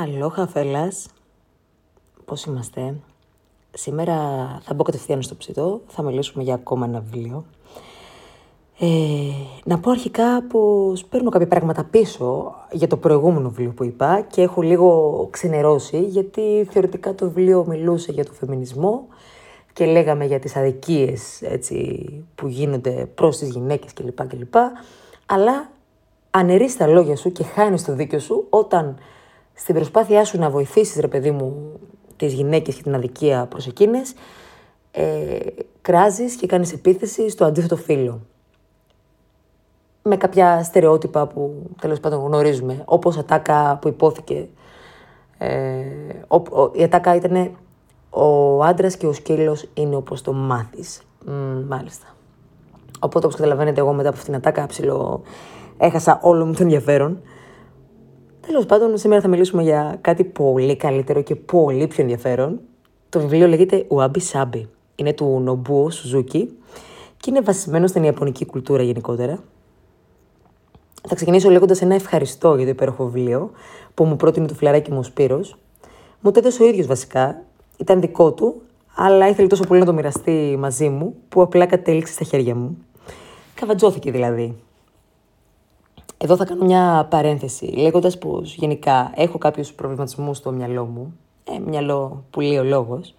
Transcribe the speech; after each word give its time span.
Αλόχα 0.00 0.46
φελάς, 0.46 1.06
πώς 2.24 2.44
είμαστε; 2.44 2.94
Σήμερα 3.70 4.14
θα 4.62 4.74
μπω 4.74 4.82
κατευθείαν 4.82 5.22
στο 5.22 5.34
ψητό, 5.34 5.80
θα 5.86 6.02
μιλήσουμε 6.02 6.42
για 6.42 6.54
ακόμα 6.54 6.86
ένα 6.86 7.00
βιβλίο. 7.00 7.44
Ε, 8.78 8.86
να 9.64 9.78
πω 9.78 9.90
αρχικά 9.90 10.42
πως 10.42 11.04
παίρνω 11.04 11.30
κάποια 11.30 11.46
πράγματα 11.46 11.84
πίσω 11.84 12.54
για 12.72 12.86
το 12.86 12.96
προηγούμενο 12.96 13.48
βιβλίο 13.48 13.70
που 13.70 13.84
είπα 13.84 14.20
και 14.20 14.42
έχω 14.42 14.62
λίγο 14.62 15.28
ξενερώσει 15.30 16.00
γιατί 16.00 16.68
θεωρητικά 16.70 17.14
το 17.14 17.26
βιβλίο 17.26 17.64
μιλούσε 17.68 18.12
για 18.12 18.24
το 18.24 18.32
φεμινισμό 18.32 19.06
και 19.72 19.84
λέγαμε 19.86 20.24
για 20.24 20.38
τις 20.38 20.56
αδικίες 20.56 21.42
έτσι, 21.42 22.06
που 22.34 22.46
γίνονται 22.46 23.08
προς 23.14 23.38
τις 23.38 23.48
γυναίκες 23.48 23.92
κλπ. 23.92 24.26
κλπ. 24.26 24.54
Αλλά 25.26 25.70
αναιρείς 26.30 26.76
τα 26.76 26.86
λόγια 26.86 27.16
σου 27.16 27.32
και 27.32 27.44
χάνεις 27.44 27.84
το 27.84 27.94
δίκιο 27.94 28.18
σου 28.18 28.46
όταν 28.50 28.98
στην 29.58 29.74
προσπάθειά 29.74 30.24
σου 30.24 30.38
να 30.38 30.50
βοηθήσεις, 30.50 31.00
ρε 31.00 31.08
παιδί 31.08 31.30
μου, 31.30 31.72
τις 32.16 32.32
γυναίκες 32.32 32.74
και 32.74 32.82
την 32.82 32.94
αδικία 32.94 33.46
προς 33.46 33.66
εκείνες, 33.66 34.14
ε, 34.90 35.38
κράζεις 35.80 36.34
και 36.34 36.46
κάνεις 36.46 36.72
επίθεση 36.72 37.28
στο 37.30 37.44
αντίθετο 37.44 37.76
φύλλο. 37.76 38.20
Με 40.02 40.16
κάποια 40.16 40.62
στερεότυπα 40.62 41.26
που 41.26 41.70
τέλος 41.80 42.00
πάντων 42.00 42.24
γνωρίζουμε, 42.24 42.82
όπως 42.84 43.16
ατάκα 43.16 43.78
που 43.80 43.88
υπόθηκε. 43.88 44.48
Ε, 45.38 45.84
η 46.72 46.82
ατάκα 46.82 47.14
ήταν 47.14 47.56
ο 48.10 48.62
άντρας 48.62 48.96
και 48.96 49.06
ο 49.06 49.12
σκύλος 49.12 49.68
είναι 49.74 49.96
όπως 49.96 50.22
το 50.22 50.32
μάθεις. 50.32 51.02
μάλιστα. 51.68 52.06
Οπότε 53.00 53.26
όπως 53.26 53.38
καταλαβαίνετε 53.38 53.80
εγώ 53.80 53.92
μετά 53.92 54.08
από 54.08 54.18
αυτήν 54.18 54.32
την 54.32 54.42
ατάκα 54.46 54.66
ψηλό 54.66 55.22
έχασα 55.78 56.18
όλο 56.22 56.46
μου 56.46 56.52
το 56.52 56.62
ενδιαφέρον. 56.62 57.20
Τέλος 58.48 58.66
πάντων, 58.66 58.98
σήμερα 58.98 59.20
θα 59.20 59.28
μιλήσουμε 59.28 59.62
για 59.62 59.98
κάτι 60.00 60.24
πολύ 60.24 60.76
καλύτερο 60.76 61.22
και 61.22 61.34
πολύ 61.34 61.86
πιο 61.86 62.02
ενδιαφέρον. 62.02 62.60
Το 63.08 63.20
βιβλίο 63.20 63.46
λέγεται 63.46 63.86
Wabi 63.88 64.18
Sabi. 64.32 64.62
Είναι 64.94 65.12
του 65.12 65.44
Nobuo 65.46 65.84
Suzuki 65.84 66.46
και 67.16 67.30
είναι 67.30 67.40
βασισμένο 67.40 67.86
στην 67.86 68.02
Ιαπωνική 68.02 68.46
κουλτούρα 68.46 68.82
γενικότερα. 68.82 69.42
Θα 71.08 71.14
ξεκινήσω 71.14 71.50
λέγοντας 71.50 71.82
ένα 71.82 71.94
ευχαριστώ 71.94 72.54
για 72.54 72.64
το 72.64 72.70
υπέροχο 72.70 73.04
βιβλίο 73.04 73.50
που 73.94 74.04
μου 74.04 74.16
πρότεινε 74.16 74.46
το 74.46 74.54
φιλαράκι 74.54 74.90
μου 74.92 74.98
ο 74.98 75.02
Σπύρος. 75.02 75.58
Μου 76.20 76.30
το 76.30 76.38
έδωσε 76.38 76.62
ο 76.62 76.66
ίδιος 76.66 76.86
βασικά. 76.86 77.42
Ήταν 77.76 78.00
δικό 78.00 78.32
του, 78.32 78.62
αλλά 78.94 79.28
ήθελε 79.28 79.46
τόσο 79.46 79.64
πολύ 79.64 79.80
να 79.80 79.86
το 79.86 79.92
μοιραστεί 79.92 80.56
μαζί 80.58 80.88
μου, 80.88 81.14
που 81.28 81.42
απλά 81.42 81.66
κατέληξε 81.66 82.12
στα 82.12 82.24
χέρια 82.24 82.54
μου. 82.54 82.78
Καβατζώθηκε 83.54 84.10
δηλαδή. 84.10 84.56
Εδώ 86.20 86.36
θα 86.36 86.44
κάνω 86.44 86.64
μια 86.64 87.06
παρένθεση, 87.10 87.64
λέγοντας 87.64 88.18
πως 88.18 88.54
γενικά 88.54 89.12
έχω 89.14 89.38
κάποιους 89.38 89.72
προβληματισμούς 89.72 90.36
στο 90.36 90.50
μυαλό 90.50 90.84
μου, 90.84 91.18
ε, 91.44 91.58
μυαλό 91.58 92.24
που 92.30 92.40
λέει 92.40 92.56
ο 92.56 92.64
λόγος, 92.64 93.14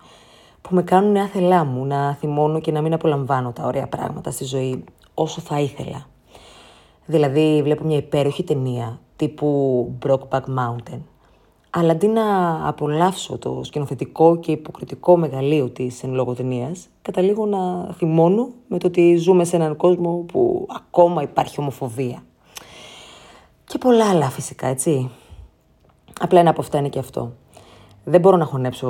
που 0.61 0.75
με 0.75 0.83
κάνουν 0.83 1.17
άθελά 1.17 1.63
μου 1.63 1.85
να 1.85 2.13
θυμώνω 2.13 2.59
και 2.59 2.71
να 2.71 2.81
μην 2.81 2.93
απολαμβάνω 2.93 3.51
τα 3.51 3.65
ωραία 3.65 3.87
πράγματα 3.87 4.31
στη 4.31 4.43
ζωή 4.43 4.83
όσο 5.13 5.41
θα 5.41 5.59
ήθελα. 5.59 6.05
Δηλαδή 7.05 7.61
βλέπω 7.63 7.83
μια 7.83 7.97
υπέροχη 7.97 8.43
ταινία 8.43 8.99
τύπου 9.15 9.91
Brokeback 10.05 10.43
Mountain, 10.57 10.99
αλλά 11.69 11.91
αντί 11.91 12.07
να 12.07 12.57
απολαύσω 12.67 13.37
το 13.37 13.61
σκηνοθετικό 13.63 14.37
και 14.37 14.51
υποκριτικό 14.51 15.17
μεγαλείο 15.17 15.69
της 15.69 16.03
εν 16.03 16.13
λόγω 16.13 16.33
ταινίας, 16.33 16.87
καταλήγω 17.01 17.45
να 17.45 17.93
θυμώνω 17.93 18.49
με 18.67 18.77
το 18.77 18.87
ότι 18.87 19.15
ζούμε 19.15 19.43
σε 19.43 19.55
έναν 19.55 19.75
κόσμο 19.75 20.25
που 20.27 20.67
ακόμα 20.69 21.21
υπάρχει 21.21 21.59
ομοφοβία. 21.59 22.23
Και 23.69 23.77
πολλά 23.77 24.09
άλλα 24.09 24.29
φυσικά, 24.29 24.67
έτσι. 24.67 25.09
Απλά 26.19 26.39
ένα 26.39 26.49
από 26.49 26.61
αυτά 26.61 26.77
είναι 26.77 26.89
και 26.89 26.99
αυτό. 26.99 27.33
Δεν 28.03 28.21
μπορώ 28.21 28.37
να 28.37 28.45
χωνέψω... 28.45 28.87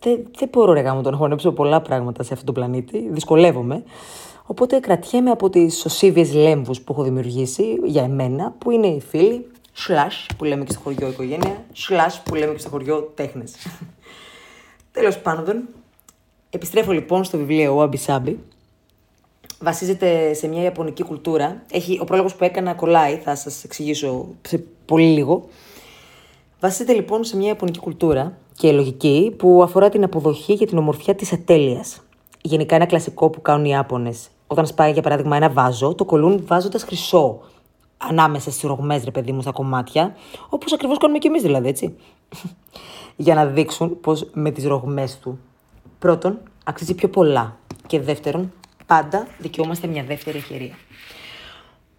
Δεν, 0.00 0.26
δεν 0.38 0.48
μπορώ 0.52 0.72
ρε 0.72 0.80
γάμο, 0.80 1.02
το 1.02 1.10
να 1.10 1.16
χωνέψω 1.16 1.52
πολλά 1.52 1.80
πράγματα 1.80 2.22
σε 2.22 2.32
αυτόν 2.32 2.46
τον 2.46 2.54
πλανήτη. 2.54 3.08
Δυσκολεύομαι. 3.10 3.82
Οπότε 4.46 4.80
κρατιέμαι 4.80 5.30
από 5.30 5.50
τις 5.50 5.78
σωσίβιες 5.78 6.34
λέμβους 6.34 6.80
που 6.80 6.92
έχω 6.92 7.02
δημιουργήσει 7.02 7.78
για 7.84 8.02
εμένα, 8.02 8.54
που 8.58 8.70
είναι 8.70 8.86
οι 8.86 9.00
φίλοι, 9.00 9.46
slash 9.86 10.34
που 10.36 10.44
λέμε 10.44 10.64
και 10.64 10.72
στο 10.72 10.80
χωριό 10.80 11.08
οικογένεια, 11.08 11.64
slash 11.88 12.20
που 12.24 12.34
λέμε 12.34 12.52
και 12.52 12.58
στο 12.60 12.68
χωριό 12.68 13.12
τέχνες. 13.14 13.54
Τέλος 14.92 15.18
πάντων, 15.18 15.68
επιστρέφω 16.50 16.92
λοιπόν 16.92 17.24
στο 17.24 17.38
βιβλίο 17.38 17.78
Wabi 17.78 18.06
Sabi, 18.06 18.34
βασίζεται 19.60 20.34
σε 20.34 20.48
μια 20.48 20.62
ιαπωνική 20.62 21.02
κουλτούρα. 21.02 21.62
Έχει, 21.70 21.98
ο 22.00 22.04
πρόλογος 22.04 22.34
που 22.34 22.44
έκανα 22.44 22.74
κολλάει, 22.74 23.16
θα 23.16 23.34
σας 23.34 23.64
εξηγήσω 23.64 24.26
σε 24.42 24.64
πολύ 24.84 25.06
λίγο. 25.06 25.48
Βασίζεται 26.60 26.92
λοιπόν 26.92 27.24
σε 27.24 27.36
μια 27.36 27.48
ιαπωνική 27.48 27.78
κουλτούρα 27.78 28.36
και 28.54 28.72
λογική 28.72 29.34
που 29.38 29.62
αφορά 29.62 29.88
την 29.88 30.04
αποδοχή 30.04 30.56
και 30.56 30.66
την 30.66 30.78
ομορφιά 30.78 31.14
της 31.14 31.32
ατέλειας. 31.32 32.00
Γενικά 32.42 32.74
ένα 32.74 32.86
κλασικό 32.86 33.30
που 33.30 33.42
κάνουν 33.42 33.64
οι 33.64 33.70
Ιάπωνες. 33.72 34.28
Όταν 34.46 34.66
σπάει 34.66 34.92
για 34.92 35.02
παράδειγμα 35.02 35.36
ένα 35.36 35.50
βάζο, 35.50 35.94
το 35.94 36.04
κολλούν 36.04 36.42
βάζοντας 36.46 36.82
χρυσό 36.82 37.40
ανάμεσα 37.96 38.50
στις 38.50 38.62
ρογμές, 38.62 39.04
ρε 39.04 39.10
παιδί 39.10 39.32
μου, 39.32 39.40
στα 39.40 39.52
κομμάτια, 39.52 40.14
όπως 40.48 40.72
ακριβώς 40.72 40.98
κάνουμε 40.98 41.18
κι 41.18 41.26
εμείς 41.26 41.42
δηλαδή, 41.42 41.68
έτσι. 41.68 41.96
για 43.16 43.34
να 43.34 43.46
δείξουν 43.46 44.00
πως 44.00 44.26
με 44.32 44.50
τις 44.50 44.64
ρογμές 44.64 45.18
του, 45.18 45.38
πρώτον, 45.98 46.38
αξίζει 46.64 46.94
πιο 46.94 47.08
πολλά. 47.08 47.56
Και 47.86 48.00
δεύτερον, 48.00 48.52
πάντα 48.90 49.26
δικαιούμαστε 49.38 49.86
μια 49.86 50.04
δεύτερη 50.04 50.38
ευκαιρία. 50.38 50.74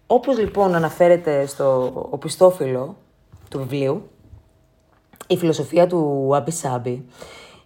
Όπως 0.06 0.38
λοιπόν 0.38 0.74
αναφέρεται 0.74 1.46
στο 1.46 1.92
οπιστόφυλλο 2.10 2.96
του 3.48 3.58
βιβλίου, 3.58 4.10
η 5.26 5.36
φιλοσοφία 5.36 5.86
του 5.86 6.30
Άμπι 6.34 6.50
Σάμπι 6.50 7.04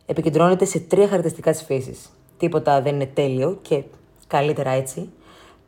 επικεντρώνεται 0.07 0.65
σε 0.65 0.79
τρία 0.79 1.05
χαρακτηριστικά 1.07 1.51
της 1.51 1.63
φύσης. 1.63 2.11
Τίποτα 2.37 2.83
δεν 2.83 2.95
είναι 2.95 3.07
τέλειο 3.07 3.59
και 3.63 3.83
καλύτερα 4.27 4.71
έτσι. 4.71 5.11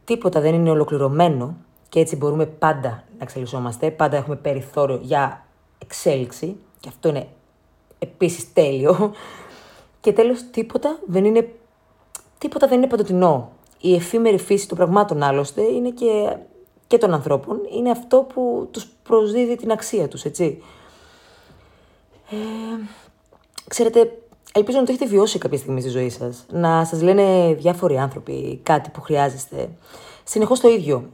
Τίποτα 0.04 0.40
δεν 0.40 0.54
είναι 0.54 0.70
ολοκληρωμένο 0.70 1.56
και 1.88 2.00
έτσι 2.00 2.16
μπορούμε 2.16 2.46
πάντα 2.46 2.88
να 2.88 3.22
εξελισσόμαστε. 3.22 3.90
Πάντα 3.90 4.16
έχουμε 4.16 4.36
περιθώριο 4.36 4.98
για 5.02 5.46
εξέλιξη 5.78 6.56
και 6.80 6.88
αυτό 6.88 7.08
είναι 7.08 7.28
επίσης 7.98 8.52
τέλειο. 8.52 9.12
Και 10.00 10.12
τέλος 10.12 10.50
τίποτα 10.50 10.98
δεν 11.06 11.24
είναι 11.24 11.52
τίποτα 12.38 12.66
δεν 12.66 12.78
είναι 12.78 12.86
παντοτινό. 12.86 13.52
Η 13.80 13.94
εφήμερη 13.94 14.38
φύση 14.38 14.68
των 14.68 14.76
πραγμάτων 14.76 15.22
άλλωστε 15.22 15.62
είναι 15.62 15.90
και, 15.90 16.36
και 16.86 16.98
των 16.98 17.14
ανθρώπων, 17.14 17.60
είναι 17.76 17.90
αυτό 17.90 18.26
που 18.34 18.68
τους 18.70 18.86
προσδίδει 19.02 19.56
την 19.56 19.70
αξία 19.70 20.08
τους, 20.08 20.24
έτσι. 20.24 20.62
Ε, 22.30 22.36
ξέρετε, 23.68 24.18
ελπίζω 24.52 24.78
να 24.78 24.84
το 24.84 24.92
έχετε 24.92 25.06
βιώσει 25.10 25.38
κάποια 25.38 25.58
στιγμή 25.58 25.80
στη 25.80 25.90
ζωή 25.90 26.10
σας. 26.10 26.46
Να 26.50 26.84
σας 26.84 27.02
λένε 27.02 27.54
διάφοροι 27.54 27.98
άνθρωποι 27.98 28.60
κάτι 28.62 28.90
που 28.90 29.00
χρειάζεστε. 29.00 29.70
Συνεχώς 30.24 30.60
το 30.60 30.68
ίδιο, 30.68 31.10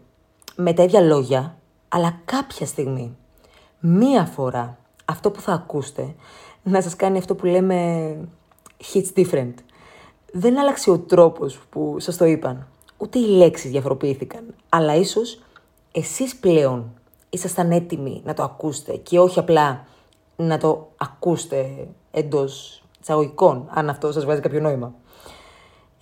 με 0.56 0.72
τα 0.72 0.82
ίδια 0.82 1.00
λόγια, 1.00 1.58
αλλά 1.88 2.20
κάποια 2.24 2.66
στιγμή, 2.66 3.16
μία 3.80 4.24
φορά, 4.24 4.78
αυτό 5.04 5.30
που 5.30 5.41
θα 5.41 5.52
ακούσετε, 5.52 6.14
να 6.62 6.80
σας 6.80 6.96
κάνει 6.96 7.18
αυτό 7.18 7.34
που 7.34 7.46
λέμε 7.46 8.18
hits 8.92 9.18
different 9.18 9.54
δεν 10.37 10.59
άλλαξε 10.59 10.91
ο 10.91 10.99
τρόπος 10.99 11.59
που 11.71 11.97
σας 11.99 12.17
το 12.17 12.25
είπαν. 12.25 12.67
Ούτε 12.97 13.19
οι 13.19 13.27
λέξεις 13.27 13.71
διαφοροποιήθηκαν. 13.71 14.55
Αλλά 14.69 14.95
ίσως 14.95 15.39
εσείς 15.93 16.37
πλέον 16.37 16.93
ήσασταν 17.31 17.71
έτοιμοι 17.71 18.22
να 18.25 18.34
το 18.34 18.43
ακούσετε 18.43 18.97
και 18.97 19.19
όχι 19.19 19.39
απλά 19.39 19.87
να 20.37 20.59
το 20.59 20.89
ακούσετε 20.97 21.89
εντός 22.11 22.83
εισαγωγικών, 23.00 23.69
αν 23.71 23.89
αυτό 23.89 24.12
σας 24.12 24.25
βάζει 24.25 24.41
κάποιο 24.41 24.61
νόημα. 24.61 24.95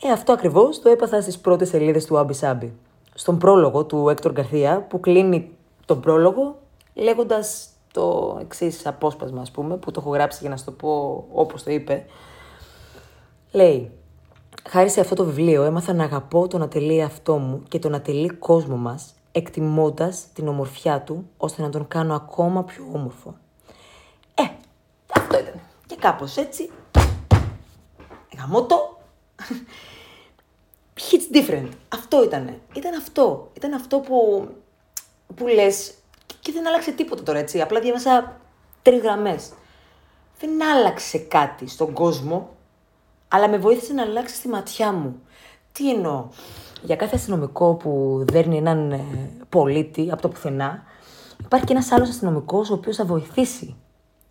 Ε, 0.03 0.11
αυτό 0.11 0.33
ακριβώς 0.33 0.81
το 0.81 0.89
έπαθα 0.89 1.21
στις 1.21 1.39
πρώτες 1.39 1.69
σελίδες 1.69 2.05
του 2.05 2.19
Άμπι 2.19 2.35
Σάμπι. 2.35 2.73
Στον 3.15 3.39
πρόλογο 3.39 3.85
του 3.85 4.09
Έκτορ 4.09 4.33
Γκαρθία 4.33 4.87
που 4.89 5.01
κλείνει 5.01 5.57
τον 5.85 6.01
πρόλογο 6.01 6.59
λέγοντας 6.95 7.69
το 7.93 8.37
εξής 8.41 8.87
απόσπασμα, 8.87 9.41
ας 9.41 9.51
πούμε, 9.51 9.77
που 9.77 9.91
το 9.91 10.01
έχω 10.05 10.11
γράψει 10.13 10.39
για 10.41 10.51
να 10.51 10.57
σου 10.57 10.65
το 10.65 10.71
πω 10.73 11.25
όπως 11.33 11.63
το 11.63 11.71
είπε. 11.71 12.07
Λέει, 13.53 13.93
Χάρη 14.69 14.91
σε 14.91 15.01
αυτό 15.01 15.15
το 15.15 15.25
βιβλίο 15.25 15.63
έμαθα 15.63 15.93
να 15.93 16.05
αγαπώ 16.05 16.49
τον 16.49 16.63
ατελή 16.63 17.03
αυτό 17.03 17.37
μου 17.37 17.63
και 17.69 17.79
τον 17.79 17.95
ατελή 17.95 18.29
κόσμο 18.29 18.77
μας, 18.77 19.15
εκτιμώντας 19.33 20.27
την 20.33 20.49
ομορφιά 20.49 21.01
του, 21.01 21.29
ώστε 21.37 21.63
να 21.63 21.69
τον 21.69 21.89
κάνω 21.89 22.15
ακόμα 22.15 22.65
πιο 22.65 22.85
όμορφο. 22.93 23.37
Ε, 24.35 24.43
αυτό 25.15 25.39
ήταν. 25.39 25.61
Και 25.87 25.97
κάπως 25.97 26.37
έτσι, 26.37 26.71
γαμώτο, 28.39 28.99
hits 30.97 31.37
different. 31.37 31.69
Αυτό 31.89 32.25
ήτανε. 32.25 32.61
Ήταν 32.75 32.95
αυτό. 32.95 33.51
Ήταν 33.53 33.73
αυτό 33.73 33.99
που, 33.99 34.49
που 35.35 35.47
λες 35.47 35.95
και 36.41 36.53
δεν 36.53 36.67
άλλαξε 36.67 36.93
τίποτα 36.93 37.23
τώρα, 37.23 37.39
έτσι. 37.39 37.61
Απλά 37.61 37.81
διάβασα 37.81 38.41
τρεις 38.83 39.01
γραμμές. 39.01 39.53
Δεν 40.39 40.63
άλλαξε 40.63 41.19
κάτι 41.19 41.69
στον 41.69 41.93
κόσμο 41.93 42.57
αλλά 43.35 43.49
με 43.49 43.59
βοήθησε 43.59 43.93
να 43.93 44.03
αλλάξει 44.03 44.41
τη 44.41 44.49
ματιά 44.49 44.93
μου. 44.93 45.21
Τι 45.73 45.91
εννοώ; 45.91 46.29
Για 46.83 46.97
κάθε 46.97 47.17
αστυνομικό 47.17 47.75
που 47.75 48.25
δέρνει 48.31 48.57
έναν 48.57 48.93
ε, 48.93 49.05
πολίτη 49.49 50.09
από 50.13 50.23
το 50.23 50.29
πουθενά, 50.29 50.83
υπάρχει 51.45 51.67
και 51.67 51.73
ένας 51.73 51.93
άλλος 51.93 52.09
αστυνομικός 52.09 52.71
ο 52.71 52.75
οποίος 52.75 52.97
θα 52.97 53.05
βοηθήσει 53.05 53.77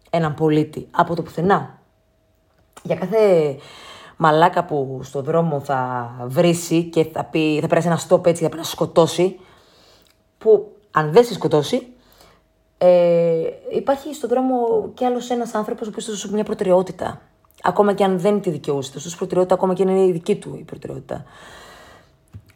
έναν 0.09 0.33
πολίτη 0.33 0.87
από 0.91 1.15
το 1.15 1.21
πουθενά. 1.21 1.79
Για 2.83 2.95
κάθε 2.95 3.55
μαλάκα 4.17 4.65
που 4.65 4.99
στο 5.03 5.21
δρόμο 5.21 5.59
θα 5.59 6.11
βρίσει 6.27 6.83
και 6.83 7.03
θα, 7.03 7.23
πει, 7.23 7.59
θα 7.61 7.67
περάσει 7.67 7.87
ένα 7.87 7.97
στόπ 7.97 8.25
έτσι, 8.25 8.47
θα 8.47 8.55
να 8.55 8.63
σκοτώσει, 8.63 9.39
που 10.37 10.75
αν 10.91 11.11
δεν 11.11 11.23
σε 11.23 11.33
σκοτώσει, 11.33 11.87
ε, 12.77 13.49
υπάρχει 13.71 14.13
στον 14.13 14.29
δρόμο 14.29 14.89
κι 14.93 15.05
άλλος 15.05 15.29
ένας 15.29 15.53
άνθρωπος 15.53 15.89
που 15.89 16.01
θα 16.01 16.15
σου 16.15 16.33
μια 16.33 16.43
προτεραιότητα. 16.43 17.21
Ακόμα 17.63 17.93
και 17.93 18.03
αν 18.03 18.19
δεν 18.19 18.41
τη 18.41 18.49
δικαιούσε, 18.49 18.91
θα 18.91 18.99
σου 18.99 19.17
προτεραιότητα 19.17 19.55
ακόμα 19.55 19.73
και 19.73 19.83
αν 19.83 19.89
είναι 19.89 20.05
η 20.05 20.11
δική 20.11 20.35
του 20.35 20.55
η 20.59 20.63
προτεραιότητα. 20.63 21.23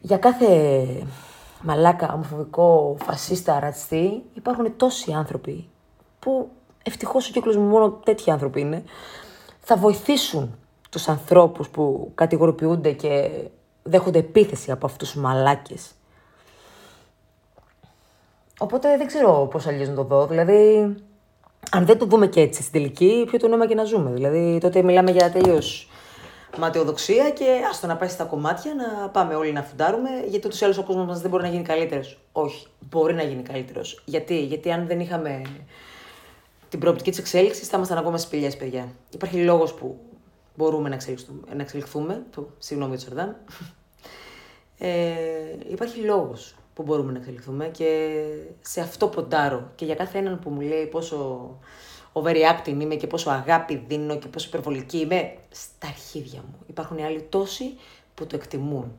Για 0.01 0.17
κάθε 0.17 0.47
μαλάκα, 1.61 2.13
ομοφοβικό, 2.13 2.97
φασίστα, 3.03 3.59
ρατσιστή, 3.59 4.23
υπάρχουν 4.33 4.77
τόσοι 4.77 5.11
άνθρωποι 5.11 5.67
που 6.19 6.49
ευτυχώς 6.83 7.29
ο 7.29 7.31
κύκλος 7.31 7.55
μου 7.55 7.63
μόνο 7.63 7.91
τέτοιοι 7.91 8.31
άνθρωποι 8.31 8.61
είναι, 8.61 8.83
θα 9.59 9.77
βοηθήσουν 9.77 10.55
τους 10.89 11.07
ανθρώπους 11.07 11.69
που 11.69 12.11
κατηγοροποιούνται 12.15 12.91
και 12.91 13.29
δέχονται 13.83 14.19
επίθεση 14.19 14.71
από 14.71 14.85
αυτούς 14.85 15.11
τους 15.11 15.21
μαλάκες. 15.21 15.91
Οπότε 18.59 18.97
δεν 18.97 19.07
ξέρω 19.07 19.47
πώς 19.51 19.67
αλλιώς 19.67 19.87
να 19.87 19.95
το 19.95 20.03
δω. 20.03 20.27
Δηλαδή, 20.27 20.95
αν 21.75 21.85
δεν 21.85 21.97
το 21.97 22.05
δούμε 22.05 22.27
και 22.27 22.41
έτσι 22.41 22.61
στην 22.61 22.73
τελική, 22.73 23.25
ποιο 23.27 23.39
το 23.39 23.47
νόημα 23.47 23.67
και 23.67 23.75
να 23.75 23.83
ζούμε. 23.83 24.11
Δηλαδή, 24.11 24.57
τότε 24.61 24.81
μιλάμε 24.81 25.11
για 25.11 25.31
τελείως 25.31 25.89
ματαιοδοξία 26.57 27.29
και 27.29 27.45
άστο 27.69 27.87
να 27.87 27.95
πάει 27.95 28.09
στα 28.09 28.23
κομμάτια, 28.23 28.73
να 28.73 29.09
πάμε 29.09 29.35
όλοι 29.35 29.51
να 29.51 29.61
φουντάρουμε, 29.61 30.09
γιατί 30.27 30.47
ούτως 30.47 30.61
ή 30.61 30.63
άλλως 30.63 30.77
ο 30.77 30.83
κόσμος 30.83 31.05
μας 31.05 31.21
δεν 31.21 31.29
μπορεί 31.29 31.43
να 31.43 31.49
γίνει 31.49 31.63
καλύτερος. 31.63 32.19
Όχι, 32.31 32.67
μπορεί 32.89 33.13
να 33.13 33.23
γίνει 33.23 33.41
καλύτερος. 33.41 34.01
Γιατί; 34.05 34.45
γιατί 34.45 34.71
αν 34.71 34.87
δεν 34.87 34.99
είχαμε 34.99 35.41
την 36.69 36.79
προοπτική 36.79 37.09
της 37.09 37.19
εξέλιξης, 37.19 37.67
θα 37.67 37.77
ήμασταν 37.77 37.97
ακόμα 37.97 38.17
σπηλιές, 38.17 38.57
παιδιά. 38.57 38.87
Υπάρχει 39.09 39.43
λόγος 39.43 39.73
που 39.73 39.99
μπορούμε 40.55 40.89
να, 40.89 40.97
να 41.55 41.61
εξελιχθούμε. 41.61 42.23
Το, 42.35 42.49
συγγνώμη, 42.57 42.95
Τσορδάν. 42.95 43.35
Ε, 44.77 45.13
υπάρχει 45.71 45.99
λόγος 45.99 46.55
που 46.75 46.83
μπορούμε 46.83 47.11
να 47.11 47.17
εξελιχθούμε 47.17 47.67
και 47.67 48.19
σε 48.61 48.81
αυτό 48.81 49.07
ποντάρω. 49.07 49.71
Και 49.75 49.85
για 49.85 49.95
κάθε 49.95 50.17
έναν 50.17 50.39
που 50.39 50.49
μου 50.49 50.61
λέει 50.61 50.85
πόσο 50.85 51.49
overreacting 52.13 52.77
είμαι 52.79 52.95
και 52.95 53.07
πόσο 53.07 53.29
αγάπη 53.29 53.83
δίνω 53.87 54.17
και 54.17 54.27
πόσο 54.27 54.47
υπερβολική 54.47 54.97
είμαι, 54.97 55.33
στα 55.49 55.87
αρχίδια 55.87 56.39
μου. 56.41 56.59
Υπάρχουν 56.67 57.03
άλλοι 57.03 57.21
τόσοι 57.21 57.77
που 58.13 58.27
το 58.27 58.35
εκτιμούν. 58.35 58.97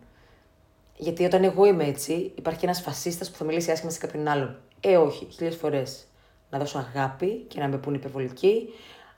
Γιατί 0.97 1.25
όταν 1.25 1.45
εγώ 1.45 1.65
είμαι 1.65 1.85
έτσι, 1.85 2.33
υπάρχει 2.35 2.65
ένας 2.65 2.81
φασίστας 2.81 3.31
που 3.31 3.37
θα 3.37 3.45
μιλήσει 3.45 3.71
άσχημα 3.71 3.91
σε 3.91 3.99
κάποιον 3.99 4.29
άλλον. 4.29 4.57
Ε, 4.81 4.97
όχι, 4.97 5.27
χίλιες 5.31 5.57
φορές. 5.57 6.05
Να 6.51 6.59
δώσω 6.59 6.79
αγάπη 6.79 7.45
και 7.49 7.61
να 7.61 7.69
με 7.69 7.77
πούν 7.77 7.95
υπερβολική, 7.95 8.69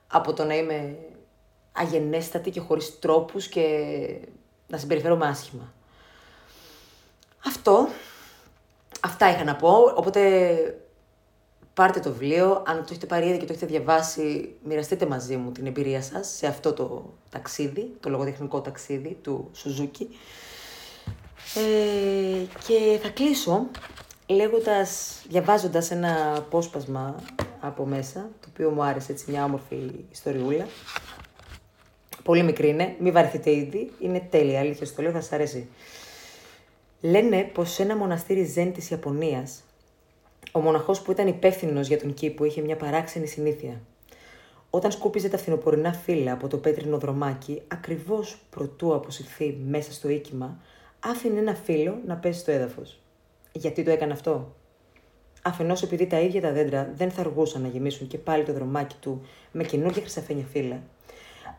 από 0.06 0.32
το 0.32 0.44
να 0.44 0.56
είμαι 0.56 0.96
αγενέστατη 1.72 2.50
και 2.50 2.60
χωρίς 2.60 2.98
τρόπους 2.98 3.48
και 3.48 3.64
να 4.66 4.78
συμπεριφέρομαι 4.78 5.26
άσχημα. 5.26 5.72
Αυτό. 7.46 7.88
Αυτά 9.20 9.34
είχα 9.34 9.44
να 9.44 9.56
πω. 9.56 9.92
Οπότε 9.94 10.20
πάρτε 11.74 12.00
το 12.00 12.10
βιβλίο. 12.10 12.62
Αν 12.66 12.76
το 12.76 12.86
έχετε 12.90 13.06
πάρει 13.06 13.28
ήδη 13.28 13.38
και 13.38 13.44
το 13.44 13.52
έχετε 13.52 13.66
διαβάσει, 13.66 14.54
μοιραστείτε 14.64 15.06
μαζί 15.06 15.36
μου 15.36 15.52
την 15.52 15.66
εμπειρία 15.66 16.02
σας 16.02 16.28
σε 16.28 16.46
αυτό 16.46 16.72
το 16.72 17.12
ταξίδι, 17.30 17.96
το 18.00 18.10
λογοτεχνικό 18.10 18.60
ταξίδι 18.60 19.18
του 19.22 19.50
Σουζούκη. 19.52 20.08
Ε, 21.54 22.44
και 22.66 22.98
θα 23.02 23.08
κλείσω 23.08 23.66
λέγοντας, 24.26 25.20
διαβάζοντας 25.28 25.90
ένα 25.90 26.34
απόσπασμα 26.36 27.22
από 27.60 27.86
μέσα, 27.86 28.20
το 28.40 28.48
οποίο 28.52 28.70
μου 28.70 28.82
άρεσε 28.82 29.12
έτσι 29.12 29.30
μια 29.30 29.44
όμορφη 29.44 29.90
ιστοριούλα. 30.10 30.66
Πολύ 32.22 32.42
μικρή 32.42 32.68
είναι, 32.68 32.96
μην 32.98 33.12
βαρεθείτε 33.12 33.50
ήδη, 33.50 33.92
είναι 33.98 34.26
τέλεια, 34.30 34.60
αλήθεια 34.60 34.86
στο 34.86 35.02
λέω, 35.02 35.10
θα 35.10 35.20
σας 35.20 35.32
αρέσει. 35.32 35.68
Λένε 37.00 37.42
πως 37.42 37.70
σε 37.70 37.82
ένα 37.82 37.96
μοναστήρι 37.96 38.44
ζέν 38.44 38.72
της 38.72 38.90
Ιαπωνίας 38.90 39.62
ο 40.52 40.60
μοναχός 40.60 41.02
που 41.02 41.10
ήταν 41.10 41.26
υπεύθυνος 41.26 41.88
για 41.88 41.98
τον 41.98 42.14
κήπο 42.14 42.44
είχε 42.44 42.60
μια 42.60 42.76
παράξενη 42.76 43.26
συνήθεια. 43.26 43.80
Όταν 44.70 44.90
σκούπιζε 44.90 45.28
τα 45.28 45.38
φθινοπορεινά 45.38 45.92
φύλλα 45.92 46.32
από 46.32 46.48
το 46.48 46.56
πέτρινο 46.56 46.98
δρομάκι, 46.98 47.62
ακριβώς 47.68 48.38
προτού 48.50 48.94
αποσυρθεί 48.94 49.58
μέσα 49.66 49.92
στο 49.92 50.08
οίκημα, 50.08 50.58
άφηνε 51.00 51.38
ένα 51.38 51.54
φύλλο 51.54 51.98
να 52.06 52.16
πέσει 52.16 52.40
στο 52.40 52.50
έδαφος. 52.50 53.00
Γιατί 53.52 53.82
το 53.82 53.90
έκανε 53.90 54.12
αυτό; 54.12 54.54
Αφενός 55.42 55.82
επειδή 55.82 56.06
τα 56.06 56.20
ίδια 56.20 56.40
τα 56.40 56.52
δέντρα 56.52 56.92
δεν 56.96 57.10
θα 57.10 57.20
αργούσαν 57.20 57.62
να 57.62 57.68
γεμίσουν 57.68 58.06
και 58.06 58.18
πάλι 58.18 58.44
το 58.44 58.52
δρομάκι 58.52 58.96
του 59.00 59.22
με 59.52 59.64
καινούργια 59.64 60.00
χρυσαφένια 60.02 60.44
φύλλα. 60.52 60.82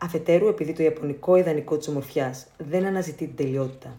Αφετέρου, 0.00 0.48
επειδή 0.48 0.72
το 0.72 0.82
ιαπωνικό 0.82 1.36
ιδανικό 1.36 1.76
της 1.76 1.88
ομορφιάς 1.88 2.46
δεν 2.56 2.84
αναζητεί 2.84 3.26
την 3.26 3.36
τελειότητα, 3.36 3.98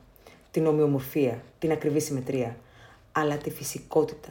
την 0.51 0.67
ομοιομορφία, 0.67 1.43
την 1.59 1.71
ακριβή 1.71 1.99
συμμετρία, 1.99 2.57
αλλά 3.11 3.37
τη 3.37 3.49
φυσικότητα, 3.49 4.29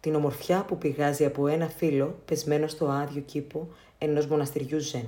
την 0.00 0.14
ομορφιά 0.14 0.64
που 0.64 0.78
πηγάζει 0.78 1.24
από 1.24 1.46
ένα 1.46 1.68
φύλλο 1.68 2.18
πεσμένο 2.24 2.66
στο 2.66 2.86
άδειο 2.86 3.20
κήπο 3.20 3.68
ενός 3.98 4.26
μοναστηριού 4.26 4.78
Ζεν. 4.78 5.06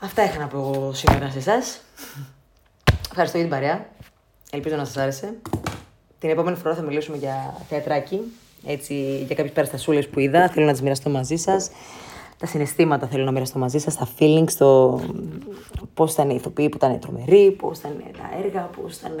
Αυτά 0.00 0.24
είχα 0.24 0.38
να 0.38 0.46
πω 0.46 0.90
σήμερα 0.94 1.30
σε 1.30 1.38
εσάς. 1.38 1.80
Ευχαριστώ 3.08 3.38
για 3.38 3.46
την 3.46 3.56
παρέα. 3.56 3.88
Ελπίζω 4.50 4.76
να 4.76 4.84
σας 4.84 4.96
άρεσε. 4.96 5.34
Την 6.18 6.30
επόμενη 6.30 6.56
φορά 6.56 6.74
θα 6.74 6.82
μιλήσουμε 6.82 7.16
για 7.16 7.54
θεατράκι, 7.68 8.20
έτσι, 8.66 9.24
για 9.26 9.34
κάποιες 9.34 9.54
παραστασούλες 9.54 10.08
που 10.08 10.20
είδα. 10.20 10.48
Θέλω 10.48 10.66
να 10.66 10.72
τις 10.72 10.82
μοιραστώ 10.82 11.10
μαζί 11.10 11.36
σας. 11.36 11.70
Τα 12.40 12.46
συναισθήματα 12.46 13.06
θέλω 13.06 13.24
να 13.24 13.30
μοιραστώ 13.30 13.58
μαζί 13.58 13.78
σας, 13.78 13.96
τα 13.96 14.08
feelings, 14.18 14.52
το 14.58 15.00
πώς 15.94 16.12
ήταν 16.12 16.30
οι 16.30 16.34
ηθοποιοί 16.36 16.68
που 16.68 16.76
ήταν 16.76 16.98
τρομεροί, 16.98 17.50
πώς 17.50 17.78
ήταν 17.78 18.04
τα 18.12 18.38
έργα, 18.44 18.60
πώς 18.62 18.96
ήταν 18.96 19.12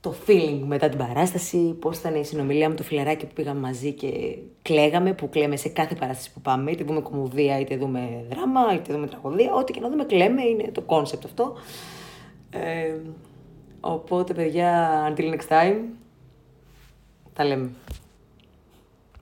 το 0.00 0.14
feeling 0.26 0.60
μετά 0.66 0.88
την 0.88 0.98
παράσταση, 0.98 1.76
πώς 1.80 1.98
ήταν 1.98 2.14
η 2.14 2.24
συνομιλία 2.24 2.68
με 2.68 2.74
το 2.74 2.82
φιλαράκι 2.82 3.26
που 3.26 3.32
πήγαμε 3.34 3.60
μαζί 3.60 3.92
και 3.92 4.38
κλαίγαμε, 4.62 5.12
που 5.12 5.28
κλαίμε 5.28 5.56
σε 5.56 5.68
κάθε 5.68 5.94
παράσταση 5.94 6.32
που 6.32 6.40
πάμε, 6.40 6.70
είτε 6.70 6.84
δούμε 6.84 7.00
κομμωδία, 7.00 7.60
είτε 7.60 7.76
δούμε 7.76 8.24
δράμα, 8.30 8.74
είτε 8.74 8.92
δούμε 8.92 9.06
τραγωδία, 9.06 9.54
ό,τι 9.54 9.72
και 9.72 9.80
να 9.80 9.88
δούμε 9.88 10.04
κλαίμε, 10.04 10.42
είναι 10.42 10.70
το 10.72 10.82
concept 10.86 11.24
αυτό. 11.24 11.56
Ε, 12.50 12.94
οπότε, 13.80 14.34
παιδιά, 14.34 15.02
until 15.08 15.34
next 15.34 15.48
time, 15.48 15.76
τα 17.32 17.44
λέμε. 17.44 17.70